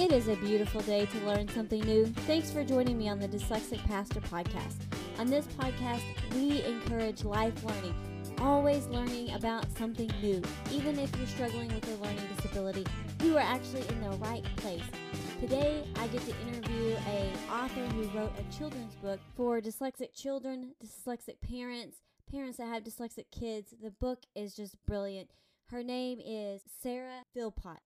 [0.00, 2.06] It is a beautiful day to learn something new.
[2.06, 4.76] Thanks for joining me on the Dyslexic Pastor podcast.
[5.18, 6.00] On this podcast,
[6.34, 7.94] we encourage life learning,
[8.38, 10.40] always learning about something new.
[10.72, 12.86] Even if you're struggling with a learning disability,
[13.22, 14.80] you are actually in the right place.
[15.38, 20.72] Today, I get to interview a author who wrote a children's book for dyslexic children,
[20.82, 21.98] dyslexic parents,
[22.32, 23.74] parents that have dyslexic kids.
[23.82, 25.28] The book is just brilliant.
[25.66, 27.80] Her name is Sarah Philpot.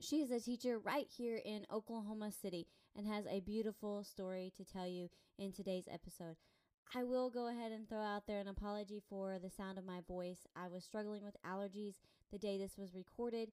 [0.00, 4.64] She is a teacher right here in Oklahoma City and has a beautiful story to
[4.64, 5.08] tell you
[5.38, 6.36] in today's episode.
[6.94, 10.00] I will go ahead and throw out there an apology for the sound of my
[10.06, 10.46] voice.
[10.54, 11.94] I was struggling with allergies
[12.30, 13.52] the day this was recorded.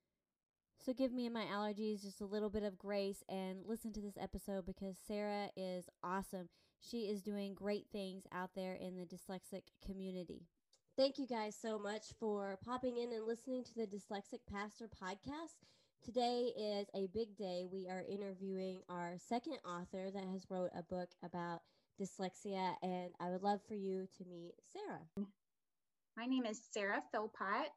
[0.86, 4.02] So give me and my allergies just a little bit of grace and listen to
[4.02, 6.50] this episode because Sarah is awesome.
[6.82, 10.42] She is doing great things out there in the dyslexic community.
[10.98, 15.56] Thank you guys so much for popping in and listening to the Dyslexic Pastor podcast.
[16.04, 17.64] Today is a big day.
[17.72, 21.62] We are interviewing our second author that has wrote a book about
[21.98, 25.28] dyslexia, and I would love for you to meet Sarah.
[26.18, 27.72] My name is Sarah Philpot.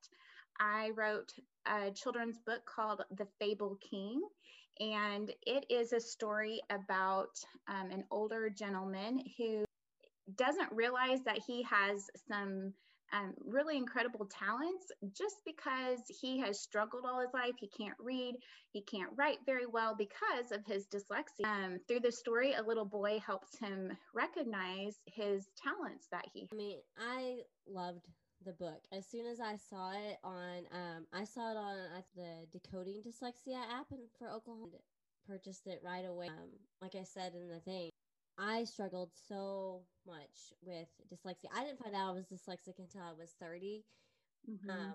[0.58, 1.34] I wrote
[1.66, 4.20] a children's book called The Fable King,
[4.80, 9.64] and it is a story about um, an older gentleman who
[10.34, 12.72] doesn't realize that he has some
[13.12, 17.54] um, really incredible talents just because he has struggled all his life.
[17.58, 18.34] He can't read,
[18.70, 21.44] he can't write very well because of his dyslexia.
[21.44, 26.48] Um, through the story, a little boy helps him recognize his talents that he.
[26.52, 27.36] I mean, I
[27.68, 28.06] loved
[28.44, 30.58] the book as soon as I saw it on.
[30.72, 34.78] Um, I saw it on uh, the Decoding Dyslexia app and for Oklahoma.
[35.26, 36.28] Purchased it right away.
[36.28, 37.90] Um, like I said in the thing,
[38.38, 41.48] I struggled so much with dyslexia.
[41.54, 43.84] I didn't find out I was dyslexic until I was 30.
[44.50, 44.70] Mm-hmm.
[44.70, 44.94] Um,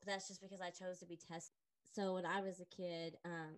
[0.00, 1.52] but that's just because I chose to be tested.
[1.92, 3.56] So when I was a kid, um,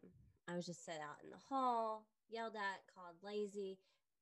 [0.49, 3.79] I was just set out in the hall, yelled at, called lazy.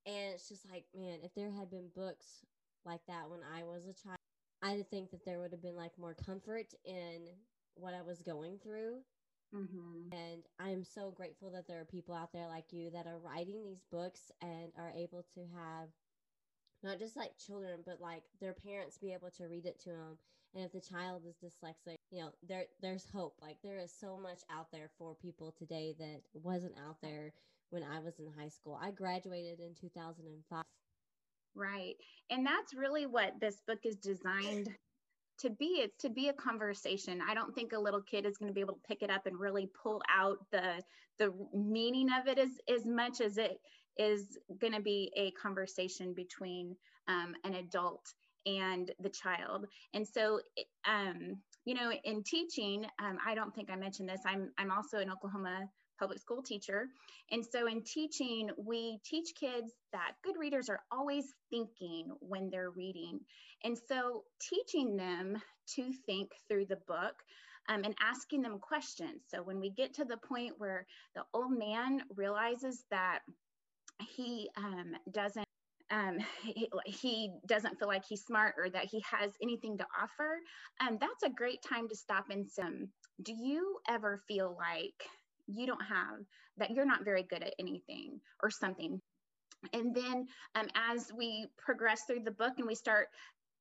[0.07, 2.45] And it's just like, man, if there had been books
[2.85, 4.19] like that when I was a child,
[4.63, 7.29] I think that there would have been like more comfort in
[7.75, 8.99] what I was going through
[9.55, 10.13] Mm-hmm.
[10.13, 13.65] And I'm so grateful that there are people out there like you that are writing
[13.65, 15.89] these books and are able to have
[16.83, 20.19] not just like children, but like their parents be able to read it to them.
[20.55, 23.37] And if the child is dyslexic, you know, there there's hope.
[23.41, 27.33] Like there is so much out there for people today that wasn't out there
[27.71, 28.79] when I was in high school.
[28.81, 30.63] I graduated in 2005.
[31.55, 31.95] Right.
[32.31, 34.69] And that's really what this book is designed
[35.39, 37.21] to be it's to be a conversation.
[37.27, 39.27] I don't think a little kid is going to be able to pick it up
[39.27, 40.83] and really pull out the
[41.19, 43.61] the meaning of it as as much as it
[43.97, 46.77] is going to be a conversation between
[47.09, 48.15] um, an adult
[48.47, 49.67] and the child.
[49.93, 50.41] And so
[50.87, 51.39] um,
[51.69, 55.11] you know in teaching um, i don't think i mentioned this i'm i'm also an
[55.11, 56.89] oklahoma public school teacher.
[57.31, 62.71] And so in teaching, we teach kids that good readers are always thinking when they're
[62.71, 63.21] reading.
[63.65, 65.41] And so teaching them
[65.75, 67.15] to think through the book
[67.69, 69.23] um, and asking them questions.
[69.29, 73.21] So when we get to the point where the old man realizes that
[74.01, 75.45] he um, doesn't
[75.91, 80.39] um, he, he, doesn't feel like he's smart or that he has anything to offer,
[80.81, 82.63] um, that's a great time to stop and say,
[83.23, 85.09] do you ever feel like
[85.49, 86.19] you don't have
[86.57, 89.01] that you're not very good at anything or something
[89.73, 93.09] and then um, as we progress through the book and we start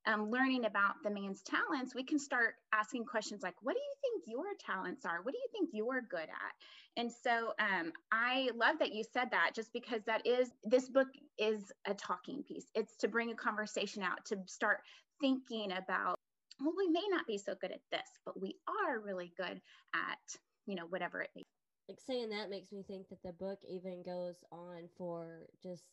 [0.05, 3.95] um, learning about the man's talents, we can start asking questions like, What do you
[4.01, 5.21] think your talents are?
[5.21, 6.53] What do you think you're good at?
[6.95, 11.07] And so um, I love that you said that just because that is, this book
[11.37, 12.65] is a talking piece.
[12.73, 14.79] It's to bring a conversation out, to start
[15.21, 16.15] thinking about,
[16.59, 19.61] well, we may not be so good at this, but we are really good
[19.93, 21.43] at, you know, whatever it may
[21.87, 25.83] like saying that makes me think that the book even goes on for just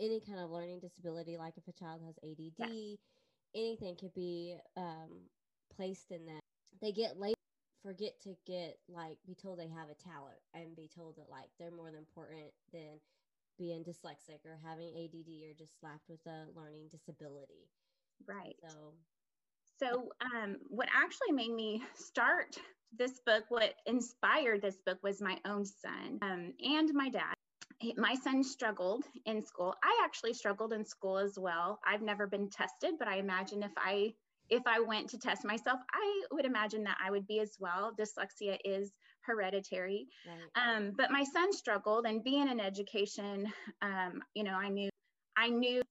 [0.00, 2.68] any kind of learning disability like if a child has add yes.
[3.54, 5.28] anything could be um,
[5.74, 6.40] placed in that.
[6.80, 7.34] They get late
[7.82, 11.50] forget to get like be told they have a talent and be told that like
[11.58, 12.98] they're more important than
[13.58, 17.70] being dyslexic or having add or just slapped with a learning disability.
[18.26, 18.56] Right.
[18.60, 18.94] So
[19.78, 22.56] so um, what actually made me start
[22.98, 27.34] this book, what inspired this book was my own son um, and my dad.
[27.96, 29.74] My son struggled in school.
[29.84, 31.78] I actually struggled in school as well.
[31.86, 34.14] I've never been tested, but I imagine if I
[34.48, 37.92] if I went to test myself, I would imagine that I would be as well.
[37.98, 38.92] Dyslexia is
[39.22, 40.06] hereditary.
[40.26, 40.76] Right.
[40.76, 43.52] Um, but my son struggled, and being in education,
[43.82, 44.88] um, you know, I knew
[45.36, 45.82] I knew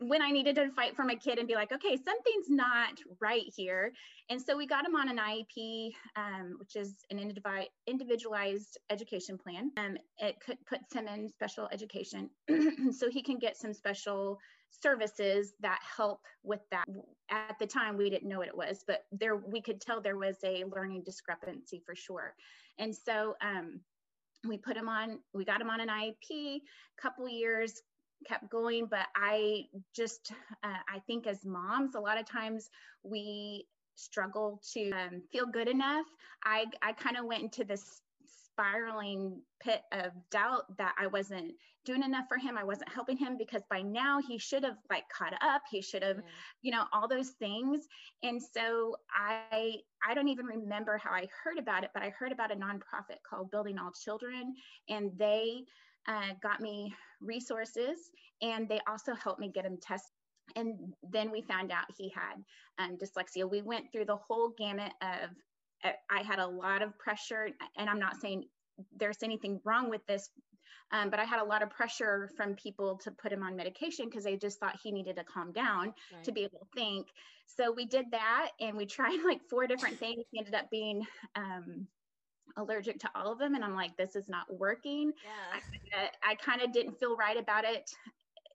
[0.00, 3.44] when I needed to fight for my kid and be like, okay, something's not right
[3.54, 3.92] here.
[4.30, 9.72] And so we got him on an IEP, um, which is an individualized education plan.
[9.76, 12.30] Um, it could, puts him in special education
[12.92, 14.38] so he can get some special
[14.70, 16.84] services that help with that.
[17.30, 20.16] At the time, we didn't know what it was, but there we could tell there
[20.16, 22.34] was a learning discrepancy for sure.
[22.78, 23.80] And so um,
[24.46, 26.60] we put him on, we got him on an IEP,
[27.00, 27.82] couple years,
[28.26, 30.32] kept going but i just
[30.64, 32.68] uh, i think as moms a lot of times
[33.02, 33.66] we
[33.98, 36.06] struggle to um, feel good enough.
[36.44, 41.52] I i kind of went into this spiraling pit of doubt that i wasn't
[41.84, 42.58] doing enough for him.
[42.58, 45.62] I wasn't helping him because by now he should have like caught up.
[45.70, 46.22] He should have yeah.
[46.62, 47.86] you know all those things.
[48.22, 49.76] And so i
[50.06, 53.18] i don't even remember how i heard about it but i heard about a nonprofit
[53.28, 54.54] called building all children
[54.88, 55.64] and they
[56.08, 58.10] uh, got me resources
[58.42, 60.10] and they also helped me get him tested.
[60.56, 62.42] And then we found out he had
[62.78, 63.48] um, dyslexia.
[63.48, 65.30] We went through the whole gamut of,
[65.84, 68.44] uh, I had a lot of pressure, and I'm not saying
[68.96, 70.30] there's anything wrong with this,
[70.90, 74.06] um, but I had a lot of pressure from people to put him on medication
[74.06, 76.24] because they just thought he needed to calm down right.
[76.24, 77.08] to be able to think.
[77.46, 80.24] So we did that and we tried like four different things.
[80.30, 81.02] He ended up being
[81.36, 81.86] um,
[82.56, 85.12] allergic to all of them and i'm like this is not working.
[85.24, 85.60] Yeah.
[86.24, 87.90] i, I kind of didn't feel right about it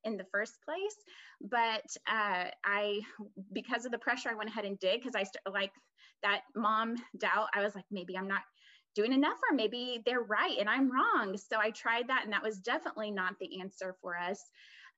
[0.03, 0.95] in the first place
[1.41, 2.99] but uh, i
[3.53, 5.71] because of the pressure i went ahead and did because i st- like
[6.21, 8.41] that mom doubt i was like maybe i'm not
[8.95, 11.37] doing enough or maybe they're right and i'm wrong.
[11.37, 14.39] So i tried that and that was definitely not the answer for us.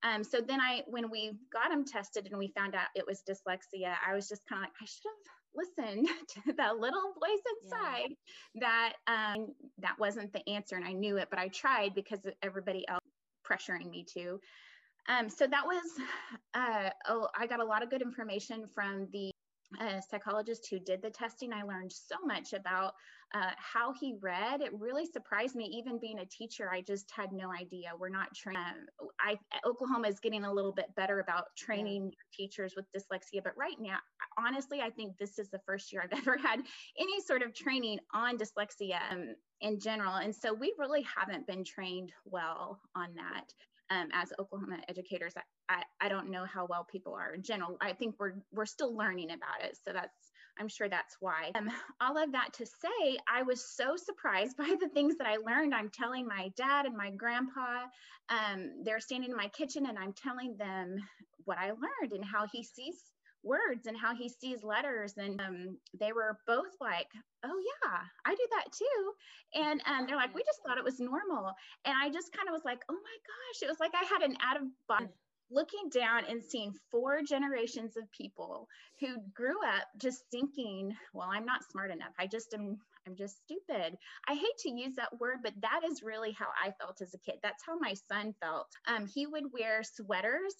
[0.03, 3.23] Um, so then i when we got him tested and we found out it was
[3.27, 5.25] dyslexia i was just kind of like i should have
[5.55, 8.15] listened to that little voice inside
[8.53, 8.61] yeah.
[8.61, 9.47] that um,
[9.79, 13.01] that wasn't the answer and i knew it but i tried because everybody else
[13.47, 14.39] pressuring me to
[15.07, 15.83] um, so that was
[16.53, 19.31] uh, oh, i got a lot of good information from the
[19.79, 22.93] uh, psychologist who did the testing i learned so much about
[23.33, 25.65] uh, how he read, it really surprised me.
[25.65, 27.91] Even being a teacher, I just had no idea.
[27.97, 28.59] We're not trained.
[29.19, 32.45] I Oklahoma is getting a little bit better about training yeah.
[32.45, 33.97] teachers with dyslexia, but right now,
[34.37, 36.61] honestly, I think this is the first year I've ever had
[36.99, 41.63] any sort of training on dyslexia um, in general, and so we really haven't been
[41.63, 43.51] trained well on that.
[43.91, 47.77] Um, as Oklahoma educators, I, I, I don't know how well people are in general.
[47.81, 51.51] I think we're we're still learning about it, so that's I'm sure that's why.
[51.55, 51.69] Um,
[52.01, 55.73] all of that to say, I was so surprised by the things that I learned.
[55.73, 57.83] I'm telling my dad and my grandpa,
[58.29, 60.97] um, they're standing in my kitchen and I'm telling them
[61.45, 62.95] what I learned and how he sees
[63.43, 65.13] words and how he sees letters.
[65.17, 67.07] And um, they were both like,
[67.43, 69.61] oh, yeah, I do that too.
[69.61, 71.53] And um, they're like, we just thought it was normal.
[71.85, 74.27] And I just kind of was like, oh my gosh, it was like I had
[74.27, 75.07] an out of body
[75.51, 78.67] looking down and seeing four generations of people
[78.99, 82.13] who grew up just thinking, well, I'm not smart enough.
[82.19, 82.77] I just am,
[83.07, 83.97] I'm just stupid.
[84.27, 87.19] I hate to use that word, but that is really how I felt as a
[87.19, 87.35] kid.
[87.43, 88.67] That's how my son felt.
[88.87, 90.55] Um, he would wear sweaters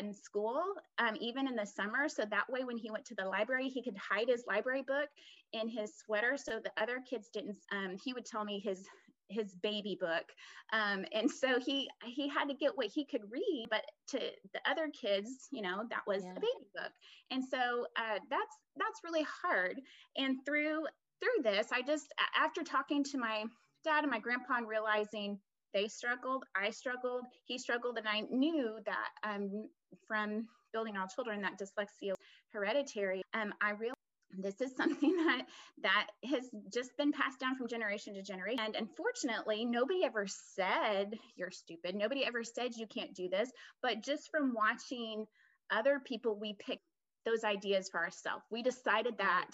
[0.00, 0.62] in school,
[0.98, 2.08] um, even in the summer.
[2.08, 5.08] So that way, when he went to the library, he could hide his library book
[5.52, 7.56] in his sweater so the other kids didn't.
[7.72, 8.84] Um, he would tell me his
[9.28, 10.24] his baby book.
[10.72, 14.60] Um, and so he he had to get what he could read but to the
[14.70, 16.32] other kids you know that was yeah.
[16.32, 16.92] a baby book.
[17.30, 19.80] And so uh, that's that's really hard.
[20.16, 20.86] And through
[21.20, 23.44] through this i just after talking to my
[23.84, 25.38] dad and my grandpa and realizing
[25.72, 29.68] they struggled i struggled he struggled and i knew that um,
[30.06, 32.14] from building all children that dyslexia
[32.52, 33.95] hereditary um, i realized
[34.38, 35.42] this is something that
[35.82, 38.64] that has just been passed down from generation to generation.
[38.64, 41.94] And unfortunately nobody ever said you're stupid.
[41.94, 43.50] Nobody ever said you can't do this.
[43.82, 45.26] But just from watching
[45.70, 46.80] other people we pick
[47.24, 48.44] those ideas for ourselves.
[48.50, 49.46] We decided that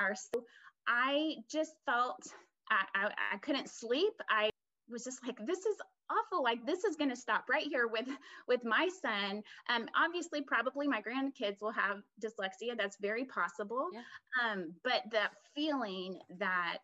[0.00, 0.46] ourselves
[0.88, 2.26] i just felt
[2.70, 4.12] I, I, I couldn't sleep.
[4.28, 4.49] I
[4.90, 5.76] was just like this is
[6.10, 8.08] awful like this is going to stop right here with
[8.48, 9.42] with my son.
[9.68, 13.88] Um obviously probably my grandkids will have dyslexia that's very possible.
[13.92, 14.02] Yeah.
[14.42, 16.82] um but that feeling that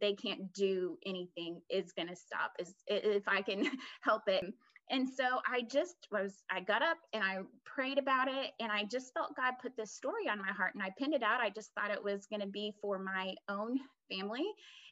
[0.00, 3.64] they can't do anything is going to stop is if i can
[4.02, 4.44] help it
[4.90, 8.84] and so i just was i got up and i prayed about it and i
[8.84, 11.50] just felt god put this story on my heart and i pinned it out i
[11.50, 13.78] just thought it was going to be for my own
[14.10, 14.46] family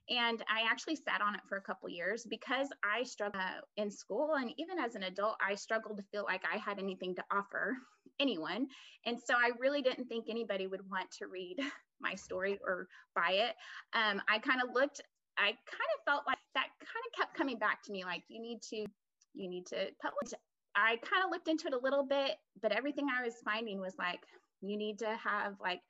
[0.08, 3.90] and I actually sat on it for a couple years because I struggled uh, in
[3.90, 7.24] school and even as an adult, I struggled to feel like I had anything to
[7.32, 7.76] offer
[8.20, 8.68] anyone.
[9.04, 11.56] And so I really didn't think anybody would want to read
[12.00, 13.54] my story or buy it.
[13.94, 15.00] Um, I kind of looked,
[15.38, 18.40] I kind of felt like that kind of kept coming back to me like, you
[18.40, 18.86] need to,
[19.36, 20.32] you need to publish.
[20.74, 23.94] I kind of looked into it a little bit, but everything I was finding was
[23.98, 24.20] like,
[24.60, 25.80] you need to have like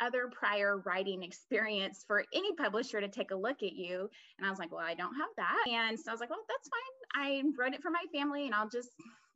[0.00, 4.08] other prior writing experience for any publisher to take a look at you.
[4.38, 5.70] And I was like, well, I don't have that.
[5.70, 7.22] And so I was like, well, that's fine.
[7.26, 8.88] I wrote it for my family and I'll just,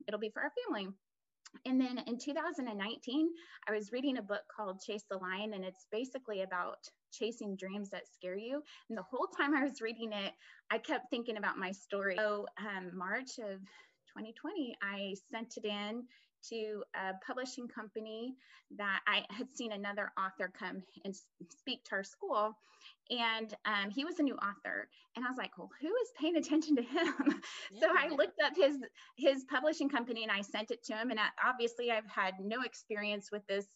[0.09, 0.88] it'll be for our family.
[1.66, 3.28] And then in 2019,
[3.68, 6.78] I was reading a book called Chase the Lion, and it's basically about
[7.16, 8.62] chasing dreams that scare you.
[8.88, 10.33] And the whole time I was reading it,
[10.71, 12.16] I kept thinking about my story.
[12.16, 13.61] So, um, March of
[14.14, 16.04] 2020, I sent it in
[16.50, 18.35] to a publishing company
[18.76, 21.14] that I had seen another author come and
[21.49, 22.56] speak to our school.
[23.11, 24.88] And um, he was a new author.
[25.16, 27.14] And I was like, well, who is paying attention to him?
[27.73, 27.80] Yeah.
[27.80, 28.76] so I looked up his
[29.16, 31.11] his publishing company and I sent it to him.
[31.11, 33.66] And obviously I've had no experience with this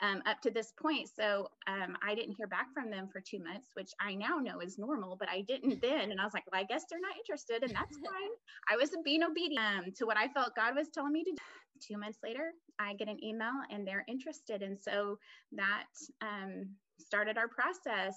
[0.00, 1.08] um, up to this point.
[1.14, 4.60] So um, I didn't hear back from them for two months, which I now know
[4.60, 6.10] is normal, but I didn't then.
[6.10, 8.32] And I was like, well, I guess they're not interested, and that's fine.
[8.70, 11.36] I was being obedient um, to what I felt God was telling me to do.
[11.80, 12.50] Two months later,
[12.80, 14.62] I get an email and they're interested.
[14.62, 15.18] And so
[15.52, 15.86] that
[16.20, 18.16] um, started our process.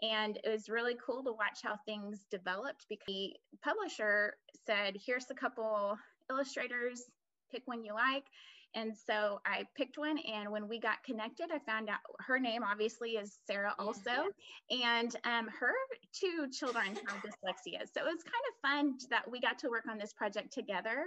[0.00, 4.34] And it was really cool to watch how things developed because the publisher
[4.66, 5.96] said, here's a couple
[6.30, 7.02] illustrators,
[7.52, 8.24] pick one you like.
[8.74, 10.18] And so I picked one.
[10.18, 14.02] And when we got connected, I found out her name obviously is Sarah also.
[14.70, 14.98] Yeah.
[14.98, 15.72] And um, her
[16.12, 17.80] two children have dyslexia.
[17.92, 21.04] So it was kind of fun that we got to work on this project together,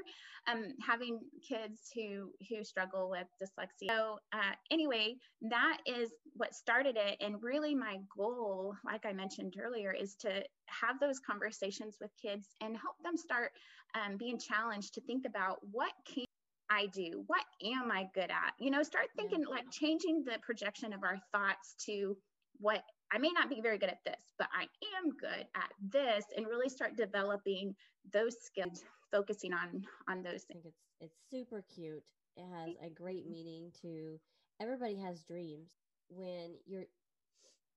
[0.47, 3.89] um, having kids who, who struggle with dyslexia.
[3.89, 5.15] So uh, anyway,
[5.49, 7.17] that is what started it.
[7.21, 12.49] And really my goal, like I mentioned earlier, is to have those conversations with kids
[12.61, 13.51] and help them start
[13.95, 16.24] um, being challenged to think about what can
[16.69, 17.23] I do?
[17.27, 18.53] What am I good at?
[18.59, 19.55] You know, start thinking yeah.
[19.55, 22.17] like changing the projection of our thoughts to
[22.59, 24.63] what I may not be very good at this, but I
[24.97, 27.75] am good at this and really start developing
[28.11, 30.65] those skills, focusing on on those things.
[30.65, 32.03] it's it's super cute.
[32.37, 34.19] It has a great meaning to
[34.61, 35.69] everybody has dreams.
[36.09, 36.85] When you're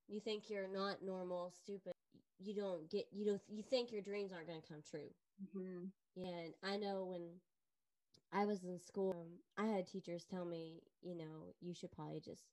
[0.08, 1.92] you think you're not normal, stupid,
[2.40, 5.10] you don't get you don't you think your dreams aren't going to come true.
[5.56, 6.24] Mm-hmm.
[6.24, 7.28] And I know when
[8.32, 12.20] I was in school, um, I had teachers tell me, you know, you should probably
[12.20, 12.44] just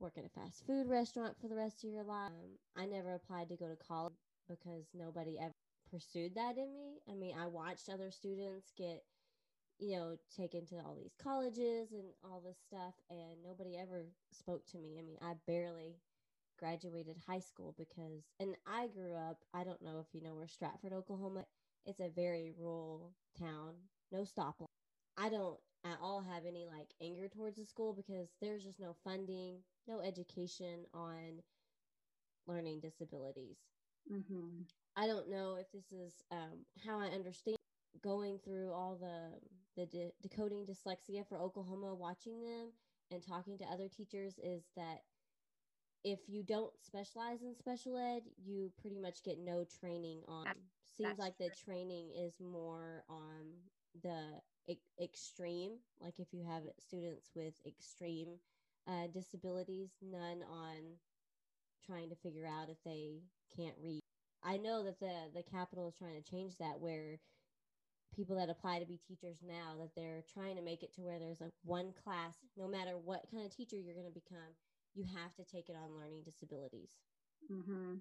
[0.00, 2.32] work at a fast food restaurant for the rest of your life.
[2.32, 4.14] Um, I never applied to go to college
[4.48, 5.52] because nobody ever
[5.90, 7.00] pursued that in me.
[7.10, 9.04] I mean, I watched other students get,
[9.78, 14.66] you know, taken to all these colleges and all this stuff, and nobody ever spoke
[14.68, 14.96] to me.
[14.98, 15.96] I mean, I barely
[16.58, 20.48] graduated high school because, and I grew up, I don't know if you know where
[20.48, 21.44] Stratford, Oklahoma,
[21.84, 23.74] it's a very rural town,
[24.10, 24.71] no stoplight.
[25.18, 28.94] I don't at all have any like anger towards the school because there's just no
[29.04, 31.42] funding, no education on
[32.46, 33.56] learning disabilities.
[34.10, 34.62] Mm-hmm.
[34.96, 37.56] I don't know if this is um, how I understand
[38.02, 39.38] going through all the
[39.76, 42.72] the de- decoding dyslexia for Oklahoma, watching them
[43.10, 44.98] and talking to other teachers is that
[46.04, 50.44] if you don't specialize in special ed, you pretty much get no training on.
[50.44, 50.58] That's,
[50.96, 51.46] seems like true.
[51.48, 53.46] the training is more on
[54.02, 58.38] the e- extreme, like if you have students with extreme
[58.88, 60.98] uh, disabilities, none on
[61.84, 63.22] trying to figure out if they
[63.56, 64.00] can't read.
[64.42, 67.18] I know that the the capital is trying to change that where
[68.14, 71.18] people that apply to be teachers now that they're trying to make it to where
[71.18, 74.52] there's like one class no matter what kind of teacher you're going to become
[74.94, 76.90] you have to take it on learning disabilities
[77.50, 77.94] mm-hmm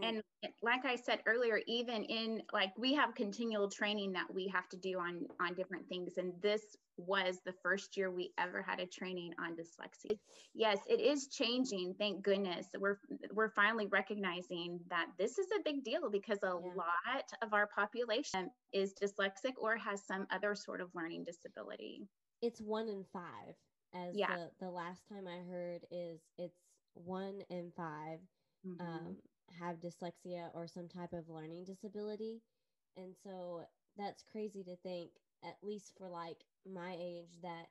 [0.00, 0.22] and
[0.62, 4.76] like i said earlier even in like we have continual training that we have to
[4.76, 6.62] do on on different things and this
[6.96, 10.16] was the first year we ever had a training on dyslexia
[10.54, 12.98] yes it is changing thank goodness we're
[13.32, 16.72] we're finally recognizing that this is a big deal because a yeah.
[16.76, 22.06] lot of our population is dyslexic or has some other sort of learning disability
[22.40, 23.54] it's one in five
[23.94, 24.36] as yeah.
[24.36, 26.56] the, the last time i heard is it's
[26.94, 27.86] one in 5
[28.66, 28.80] mm-hmm.
[28.80, 29.16] um,
[29.60, 32.42] have dyslexia or some type of learning disability.
[32.96, 33.62] And so
[33.96, 35.10] that's crazy to think,
[35.44, 37.66] at least for like my age, that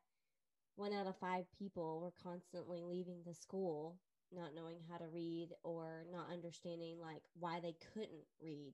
[0.76, 3.98] one out of five people were constantly leaving the school
[4.32, 8.74] not knowing how to read or not understanding like why they couldn't read.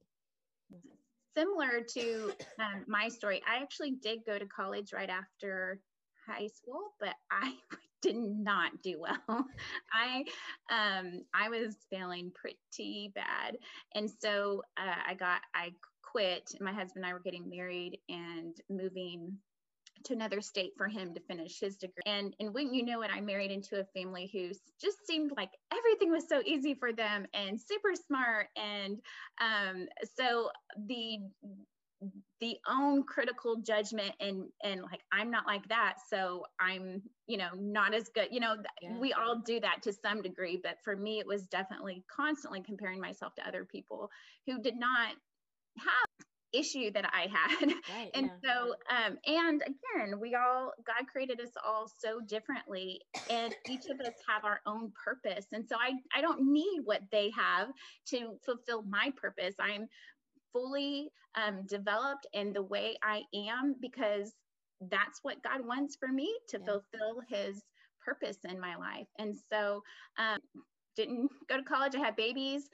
[1.36, 5.80] Similar to um, my story, I actually did go to college right after
[6.28, 7.54] high school, but I
[8.02, 9.46] did not do well.
[9.94, 10.24] I
[10.70, 13.58] um, I was failing pretty bad,
[13.96, 15.72] and so uh, I got I
[16.04, 16.52] quit.
[16.60, 19.38] My husband and I were getting married and moving
[20.04, 22.04] to another state for him to finish his degree.
[22.06, 24.52] And and wouldn't you know it, I married into a family who
[24.82, 28.48] just seemed like everything was so easy for them and super smart.
[28.56, 29.00] And
[29.42, 30.50] um, so
[30.88, 31.20] the
[32.40, 37.50] the own critical judgment and and like i'm not like that so i'm you know
[37.56, 38.98] not as good you know yeah.
[39.00, 43.02] we all do that to some degree but for me it was definitely constantly comparing
[43.02, 44.12] myself to other people
[44.46, 45.10] who did not
[45.78, 47.74] have issue that I had.
[47.98, 48.54] Right, and yeah.
[48.54, 54.00] so, um, and again, we all, God created us all so differently, and each of
[54.02, 55.46] us have our own purpose.
[55.54, 57.70] And so, I, I don't need what they have
[58.10, 59.56] to fulfill my purpose.
[59.60, 59.88] I'm
[60.54, 64.34] fully um, developed in the way I am because
[64.90, 66.66] that's what God wants for me to yeah.
[66.66, 67.64] fulfill His
[68.06, 69.08] purpose in my life.
[69.20, 69.82] And so,
[70.18, 70.40] um,
[70.96, 71.94] didn't go to college.
[71.96, 72.70] I had babies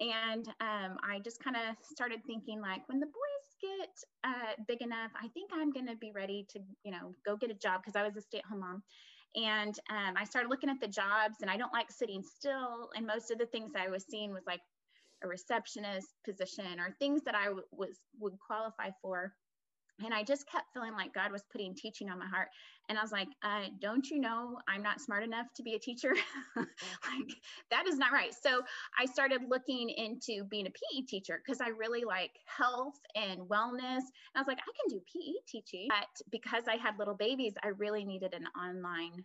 [0.00, 3.88] and um, I just kind of started thinking like when the boys get
[4.24, 7.50] uh, big enough, I think I'm going to be ready to, you know, go get
[7.50, 8.82] a job because I was a stay-at-home mom.
[9.34, 12.90] And um, I started looking at the jobs, and I don't like sitting still.
[12.96, 14.60] And most of the things I was seeing was like
[15.22, 19.32] a receptionist position or things that I w- was would qualify for
[20.04, 22.48] and I just kept feeling like God was putting teaching on my heart.
[22.88, 25.78] And I was like, uh, don't you know I'm not smart enough to be a
[25.78, 26.14] teacher?
[26.56, 27.36] like,
[27.70, 28.32] that is not right.
[28.42, 28.62] So
[28.98, 33.98] I started looking into being a PE teacher because I really like health and wellness.
[33.98, 35.88] And I was like, I can do PE teaching.
[35.88, 39.24] But because I had little babies, I really needed an online.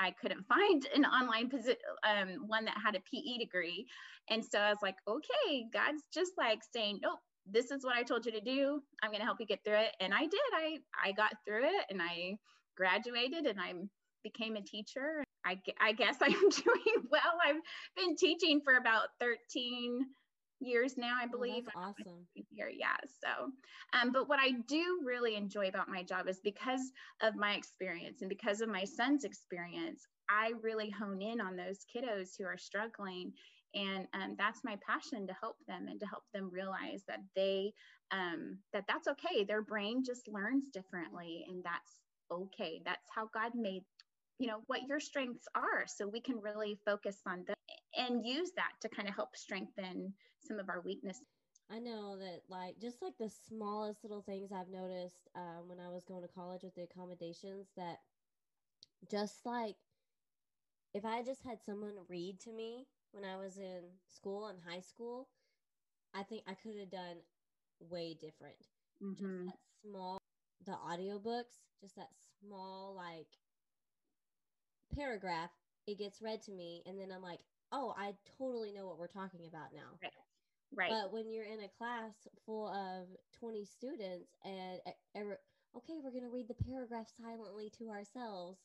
[0.00, 1.76] I couldn't find an online position,
[2.08, 3.86] um, one that had a PE degree.
[4.30, 8.02] And so I was like, okay, God's just like saying, nope, this is what I
[8.02, 8.80] told you to do.
[9.02, 9.94] I'm going to help you get through it.
[10.00, 10.40] And I did.
[10.54, 12.36] I, I got through it and I
[12.76, 13.74] graduated and I
[14.22, 15.22] became a teacher.
[15.44, 17.38] I, I guess I'm doing well.
[17.46, 17.60] I've
[17.96, 20.06] been teaching for about 13
[20.60, 21.64] years now, I believe.
[21.76, 22.26] Oh, awesome.
[22.50, 22.96] Here, yeah.
[23.22, 23.50] So,
[23.98, 28.20] um, but what I do really enjoy about my job is because of my experience
[28.20, 32.58] and because of my son's experience, I really hone in on those kiddos who are
[32.58, 33.32] struggling
[33.74, 37.72] and um, that's my passion to help them and to help them realize that they
[38.12, 42.00] um, that that's okay their brain just learns differently and that's
[42.32, 43.82] okay that's how god made
[44.40, 47.56] you know what your strengths are so we can really focus on them
[47.96, 51.26] and use that to kind of help strengthen some of our weaknesses
[51.72, 55.88] I know that, like, just like the smallest little things I've noticed um, when I
[55.88, 57.98] was going to college with the accommodations, that
[59.08, 59.76] just like
[60.94, 64.80] if I just had someone read to me when I was in school and high
[64.80, 65.28] school,
[66.14, 67.18] I think I could have done
[67.78, 68.66] way different.
[69.02, 69.14] Mm-hmm.
[69.14, 70.18] Just that small,
[70.66, 73.28] the audiobooks, just that small, like,
[74.94, 75.50] paragraph,
[75.86, 76.82] it gets read to me.
[76.86, 77.40] And then I'm like,
[77.72, 79.98] oh, I totally know what we're talking about now.
[80.02, 80.12] Right.
[80.72, 80.90] Right.
[80.90, 82.14] But when you're in a class
[82.46, 83.08] full of
[83.40, 84.78] 20 students and
[85.16, 85.34] every,
[85.76, 88.58] okay, we're going to read the paragraph silently to ourselves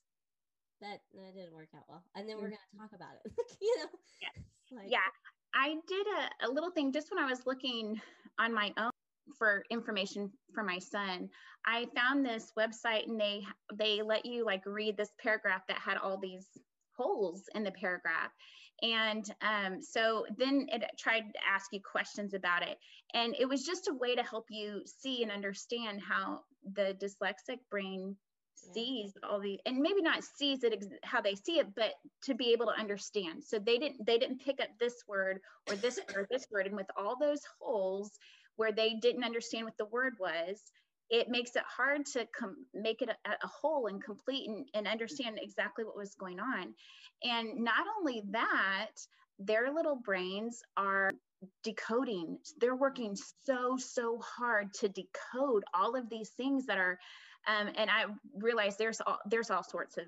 [0.81, 2.03] that, that didn't work out well.
[2.15, 2.77] And then we're mm-hmm.
[2.77, 3.31] going to talk about it.
[3.61, 3.89] you know?
[4.21, 4.77] Yeah.
[4.77, 5.09] Like, yeah.
[5.55, 7.99] I did a, a little thing just when I was looking
[8.37, 8.91] on my own
[9.37, 11.29] for information for my son.
[11.65, 15.97] I found this website and they they let you like read this paragraph that had
[15.97, 16.47] all these
[16.95, 18.31] holes in the paragraph.
[18.81, 22.77] And um, so then it tried to ask you questions about it.
[23.13, 26.41] And it was just a way to help you see and understand how
[26.73, 28.15] the dyslexic brain
[28.73, 31.91] sees all the and maybe not sees it ex- how they see it but
[32.23, 33.43] to be able to understand.
[33.43, 36.67] So they didn't they didn't pick up this word or this or this word.
[36.67, 38.11] And with all those holes
[38.55, 40.61] where they didn't understand what the word was
[41.11, 44.87] it makes it hard to com- make it a, a whole and complete and, and
[44.87, 46.73] understand exactly what was going on
[47.23, 48.91] and not only that
[49.37, 51.11] their little brains are
[51.63, 53.15] decoding they're working
[53.45, 56.97] so so hard to decode all of these things that are
[57.47, 58.05] um, and I
[58.37, 60.05] realize there's all, there's all sorts of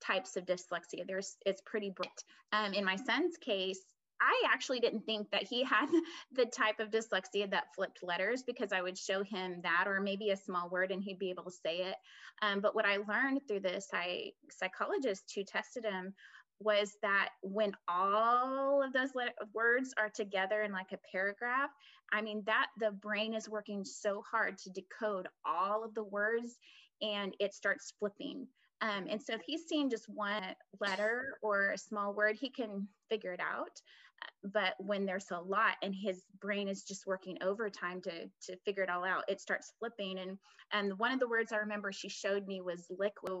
[0.00, 1.06] types of dyslexia.
[1.06, 2.10] There's it's pretty bright.
[2.52, 3.80] Um, in my son's case,
[4.22, 5.88] I actually didn't think that he had
[6.32, 10.30] the type of dyslexia that flipped letters because I would show him that or maybe
[10.30, 11.96] a small word and he'd be able to say it.
[12.40, 13.90] Um, but what I learned through this
[14.50, 16.14] psychologist who tested him
[16.60, 19.10] was that when all of those
[19.52, 21.70] words are together in like a paragraph,
[22.12, 26.58] I mean, that the brain is working so hard to decode all of the words
[27.00, 28.46] and it starts flipping.
[28.82, 30.42] Um, and so if he's seeing just one
[30.80, 33.80] letter or a small word, he can figure it out.
[34.44, 38.82] But when there's a lot and his brain is just working overtime to, to figure
[38.82, 40.18] it all out, it starts flipping.
[40.18, 40.38] And,
[40.72, 43.32] and one of the words I remember she showed me was liquid.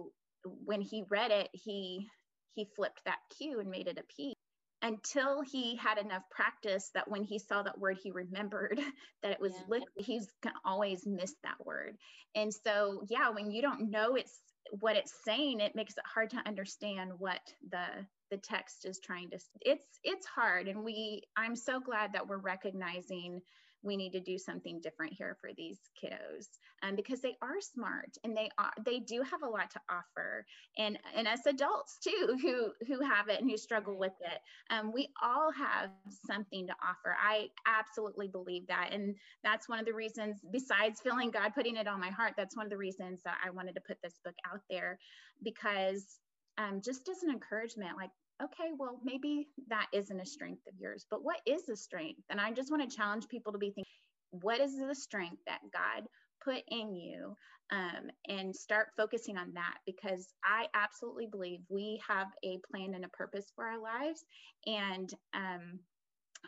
[0.44, 2.08] When he read it, he
[2.54, 4.36] he flipped that Q and made it a P
[4.82, 8.78] until he had enough practice that when he saw that word, he remembered
[9.22, 9.64] that it was yeah.
[9.68, 9.88] liquid.
[9.96, 10.28] He's
[10.64, 11.96] always missed that word.
[12.34, 14.40] And so, yeah, when you don't know it's
[14.80, 17.40] what it's saying, it makes it hard to understand what
[17.70, 17.86] the
[18.32, 22.38] the text is trying to it's it's hard and we i'm so glad that we're
[22.38, 23.42] recognizing
[23.82, 26.46] we need to do something different here for these kiddos
[26.82, 30.46] um, because they are smart and they are they do have a lot to offer
[30.78, 34.40] and and as adults too who who have it and who struggle with it
[34.70, 35.90] um, we all have
[36.26, 37.16] something to offer.
[37.20, 39.14] I absolutely believe that and
[39.44, 42.66] that's one of the reasons besides feeling god putting it on my heart that's one
[42.66, 44.98] of the reasons that i wanted to put this book out there
[45.42, 46.18] because
[46.58, 48.10] um, just as an encouragement like
[48.44, 52.22] okay, well, maybe that isn't a strength of yours, but what is the strength?
[52.30, 53.84] And I just want to challenge people to be thinking,
[54.30, 56.06] what is the strength that God
[56.44, 57.34] put in you?
[57.70, 63.06] Um, and start focusing on that because I absolutely believe we have a plan and
[63.06, 64.24] a purpose for our lives.
[64.66, 65.78] And um,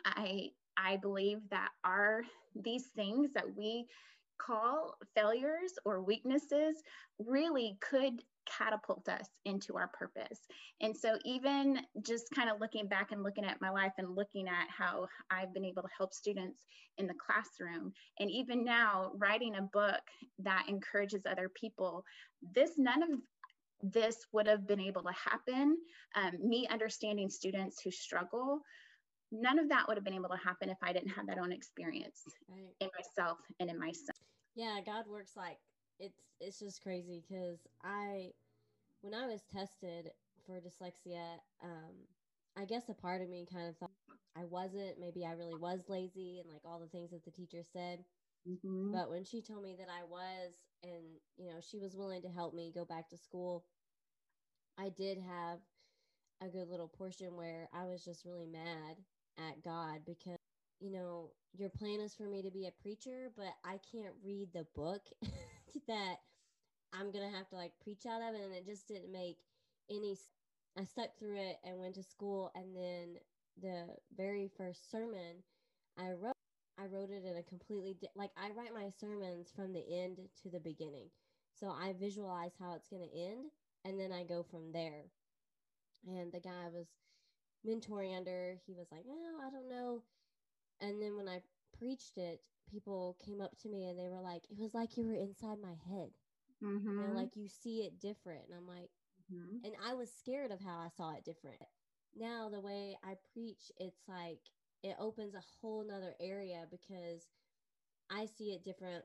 [0.05, 2.21] I, I believe that our
[2.55, 3.87] these things that we
[4.37, 6.83] call failures or weaknesses
[7.17, 10.39] really could catapult us into our purpose.
[10.81, 14.47] And so, even just kind of looking back and looking at my life and looking
[14.47, 16.65] at how I've been able to help students
[16.97, 20.01] in the classroom, and even now writing a book
[20.39, 22.03] that encourages other people,
[22.53, 23.09] this none of
[23.81, 25.77] this would have been able to happen.
[26.15, 28.61] Um, me understanding students who struggle,
[29.31, 31.51] none of that would have been able to happen if I didn't have that own
[31.51, 32.73] experience right.
[32.79, 34.15] in myself and in my son.
[34.55, 35.57] Yeah, God works like
[35.99, 38.31] it's it's just crazy because I
[39.01, 40.11] when I was tested
[40.45, 41.93] for dyslexia, um,
[42.57, 43.91] I guess a part of me kind of thought
[44.37, 44.99] I wasn't.
[44.99, 48.03] Maybe I really was lazy and like all the things that the teacher said.
[48.47, 48.91] Mm-hmm.
[48.91, 50.53] But when she told me that I was,
[50.83, 51.03] and
[51.37, 53.65] you know, she was willing to help me go back to school,
[54.77, 55.59] I did have
[56.41, 58.97] a good little portion where I was just really mad
[59.37, 60.37] at God because,
[60.79, 64.49] you know, your plan is for me to be a preacher, but I can't read
[64.53, 65.01] the book
[65.87, 66.17] that
[66.93, 69.37] I'm gonna have to like preach out of and it just didn't make
[69.89, 70.17] any.
[70.77, 73.19] I stuck through it and went to school, and then
[73.61, 75.43] the very first sermon
[75.97, 76.35] I wrote,
[76.77, 80.19] I wrote it in a completely di- like I write my sermons from the end
[80.43, 81.11] to the beginning,
[81.53, 83.51] so I visualize how it's gonna end,
[83.85, 85.05] and then I go from there.
[86.07, 86.87] And the guy I was
[87.65, 90.03] mentoring under, he was like, "No, I don't know."
[90.81, 91.41] And then when I
[91.77, 95.05] preached it, people came up to me and they were like, "It was like you
[95.05, 96.11] were inside my head."
[96.63, 96.99] Mm-hmm.
[96.99, 98.43] And like you see it different.
[98.47, 98.89] And I'm like,
[99.33, 99.65] mm-hmm.
[99.65, 101.61] and I was scared of how I saw it different.
[102.15, 104.39] Now, the way I preach, it's like
[104.83, 107.27] it opens a whole nother area because
[108.09, 109.03] I see it different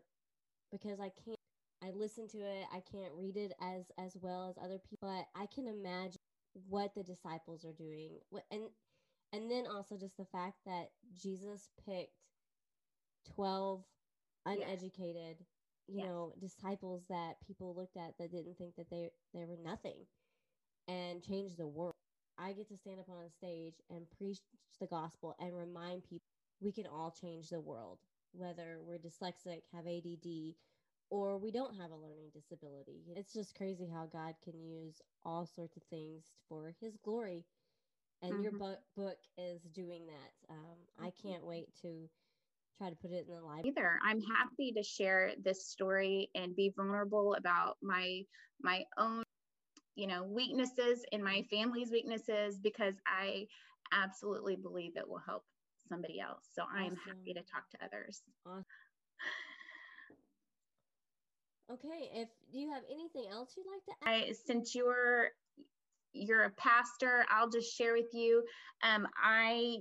[0.71, 1.39] because I can't.
[1.83, 2.67] I listen to it.
[2.73, 6.21] I can't read it as as well as other people, but I can imagine
[6.69, 8.19] what the disciples are doing.
[8.51, 8.65] And
[9.33, 12.13] and then also just the fact that Jesus picked
[13.35, 13.83] 12
[14.47, 15.47] uneducated yes
[15.87, 16.07] you yes.
[16.07, 20.07] know disciples that people looked at that didn't think that they they were nothing
[20.89, 21.95] and change the world.
[22.39, 24.39] I get to stand up on a stage and preach
[24.81, 26.27] the gospel and remind people
[26.61, 27.99] we can all change the world
[28.33, 30.55] whether we're dyslexic have add
[31.11, 33.03] or we don't have a learning disability.
[33.17, 37.45] It's just crazy how god can use all sorts of things for his glory.
[38.23, 38.43] And mm-hmm.
[38.43, 40.55] your book book is doing that.
[40.55, 42.09] Um, i can't wait to
[42.81, 46.57] try to put it in the life either i'm happy to share this story and
[46.57, 48.23] be vulnerable about my
[48.63, 49.23] my own
[49.97, 53.45] you know weaknesses and my family's weaknesses because i
[53.93, 55.45] absolutely believe it will help
[55.89, 56.77] somebody else so awesome.
[56.77, 58.65] i'm happy to talk to others awesome.
[61.71, 65.31] okay if do you have anything else you'd like to add I, since you're
[66.13, 68.43] you're a pastor i'll just share with you
[68.83, 69.77] um, i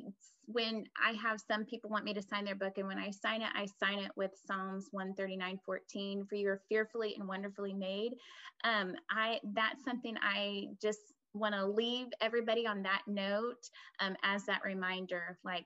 [0.51, 3.43] when I have some people want me to sign their book, and when I sign
[3.43, 8.15] it, I sign it with Psalms 139 14 for you're fearfully and wonderfully made.
[8.63, 14.45] Um, I that's something I just want to leave everybody on that note um, as
[14.45, 15.65] that reminder like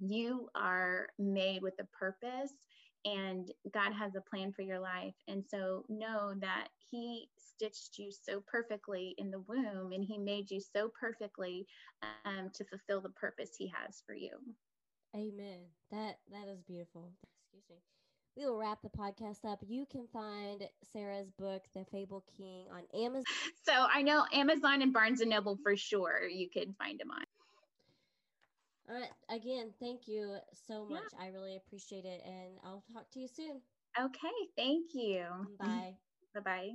[0.00, 2.52] you are made with a purpose
[3.04, 5.14] and God has a plan for your life.
[5.26, 10.50] And so know that He stitched you so perfectly in the womb and He made
[10.50, 11.66] you so perfectly
[12.24, 14.30] um, to fulfill the purpose He has for you.
[15.14, 15.60] Amen.
[15.90, 17.10] That that is beautiful.
[17.44, 17.76] Excuse me.
[18.36, 19.58] We will wrap the podcast up.
[19.66, 23.24] You can find Sarah's book, The Fable King, on Amazon.
[23.64, 26.22] So I know Amazon and Barnes and Noble for sure.
[26.28, 27.24] You can find them on.
[28.88, 29.10] All right.
[29.28, 31.02] Again, thank you so much.
[31.12, 31.26] Yeah.
[31.26, 32.22] I really appreciate it.
[32.24, 33.60] And I'll talk to you soon.
[33.98, 34.28] Okay.
[34.56, 35.24] Thank you.
[35.58, 35.96] Bye.
[36.34, 36.74] bye bye.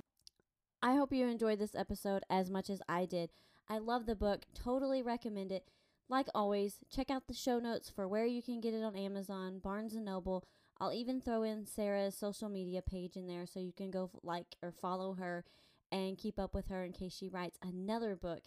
[0.82, 3.30] I hope you enjoyed this episode as much as I did.
[3.68, 4.42] I love the book.
[4.54, 5.64] Totally recommend it.
[6.08, 9.58] Like always, check out the show notes for where you can get it on Amazon,
[9.58, 10.44] Barnes and Noble.
[10.78, 14.56] I'll even throw in Sarah's social media page in there so you can go like
[14.62, 15.44] or follow her
[15.90, 18.42] and keep up with her in case she writes another book.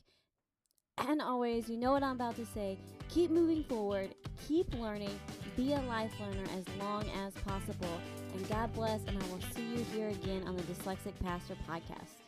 [0.97, 2.77] And always, you know what I'm about to say
[3.09, 4.13] keep moving forward,
[4.47, 5.19] keep learning,
[5.55, 7.99] Be a life learner as long as possible.
[8.35, 12.26] And God bless, and I will see you here again on the Dyslexic Pastor Podcast.